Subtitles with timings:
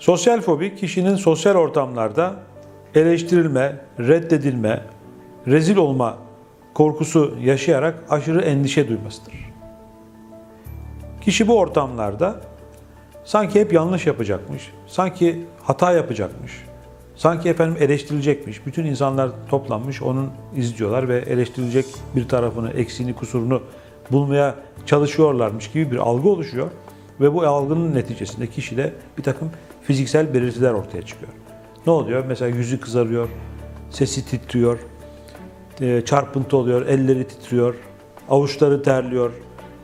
[0.00, 2.34] Sosyal fobi kişinin sosyal ortamlarda
[2.94, 4.80] eleştirilme, reddedilme,
[5.46, 6.18] rezil olma
[6.74, 9.34] korkusu yaşayarak aşırı endişe duymasıdır.
[11.20, 12.40] Kişi bu ortamlarda
[13.24, 16.52] sanki hep yanlış yapacakmış, sanki hata yapacakmış,
[17.16, 18.66] sanki efendim eleştirilecekmiş.
[18.66, 21.86] Bütün insanlar toplanmış, onun izliyorlar ve eleştirilecek
[22.16, 23.62] bir tarafını, eksiğini, kusurunu
[24.10, 24.54] bulmaya
[24.86, 26.68] çalışıyorlarmış gibi bir algı oluşuyor.
[27.20, 29.50] Ve bu algının neticesinde kişide bir takım
[29.82, 31.32] fiziksel belirtiler ortaya çıkıyor.
[31.86, 32.24] Ne oluyor?
[32.28, 33.28] Mesela yüzü kızarıyor,
[33.90, 34.78] sesi titriyor,
[35.80, 37.74] e, çarpıntı oluyor, elleri titriyor,
[38.28, 39.30] avuçları terliyor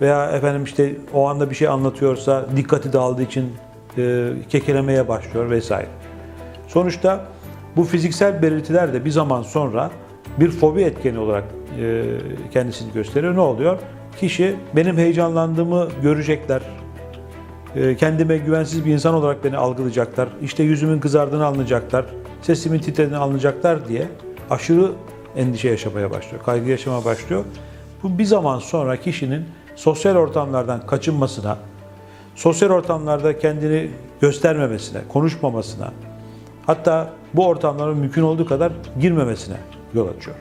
[0.00, 3.52] veya efendim işte o anda bir şey anlatıyorsa dikkati dağıldığı için
[3.98, 5.88] e, kekelemeye başlıyor vesaire.
[6.68, 7.24] Sonuçta
[7.76, 9.90] bu fiziksel belirtiler de bir zaman sonra
[10.40, 11.44] bir fobi etkeni olarak
[11.80, 12.04] e,
[12.50, 13.34] kendisini gösteriyor.
[13.34, 13.78] Ne oluyor?
[14.20, 16.62] Kişi benim heyecanlandığımı görecekler,
[17.98, 22.04] kendime güvensiz bir insan olarak beni algılayacaklar, işte yüzümün kızardığını anlayacaklar,
[22.42, 24.06] sesimin titrediğini anlayacaklar diye
[24.50, 24.92] aşırı
[25.36, 27.44] endişe yaşamaya başlıyor, kaygı yaşamaya başlıyor.
[28.02, 29.44] Bu bir zaman sonra kişinin
[29.76, 31.58] sosyal ortamlardan kaçınmasına,
[32.34, 35.92] sosyal ortamlarda kendini göstermemesine, konuşmamasına,
[36.66, 39.56] hatta bu ortamlara mümkün olduğu kadar girmemesine
[39.94, 40.36] yol açıyor.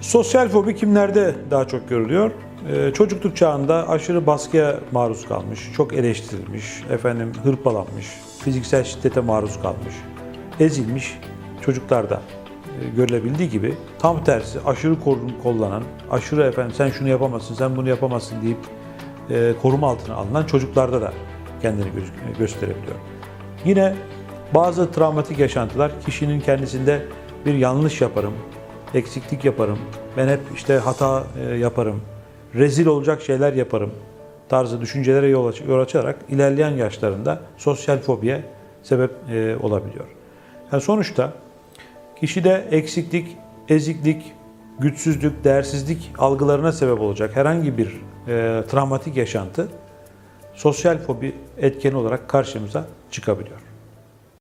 [0.00, 2.30] Sosyal fobi kimlerde daha çok görülüyor?
[2.68, 8.06] Ee, çocukluk çağında aşırı baskıya maruz kalmış, çok eleştirilmiş, efendim hırpalanmış,
[8.44, 9.94] fiziksel şiddete maruz kalmış,
[10.60, 11.18] ezilmiş
[11.60, 12.20] çocuklarda
[12.80, 17.88] e, görülebildiği gibi tam tersi aşırı korun kollanan, aşırı efendim sen şunu yapamazsın, sen bunu
[17.88, 18.58] yapamazsın deyip
[19.30, 21.12] e, koruma altına alınan çocuklarda da
[21.62, 22.96] kendini gö- gösterebiliyor.
[23.64, 23.94] Yine
[24.54, 27.06] bazı travmatik yaşantılar kişinin kendisinde
[27.46, 28.32] bir yanlış yaparım,
[28.94, 29.78] eksiklik yaparım,
[30.16, 32.00] ben hep işte hata e, yaparım,
[32.54, 33.90] rezil olacak şeyler yaparım
[34.48, 38.44] tarzı düşüncelere yol, aç- yol açarak ilerleyen yaşlarında sosyal fobiye
[38.82, 40.04] sebep e, olabiliyor.
[40.72, 41.32] Yani sonuçta
[42.20, 43.36] kişide eksiklik,
[43.68, 44.32] eziklik,
[44.78, 47.86] güçsüzlük, değersizlik algılarına sebep olacak herhangi bir
[48.28, 49.68] e, travmatik yaşantı
[50.54, 53.69] sosyal fobi etkeni olarak karşımıza çıkabiliyor.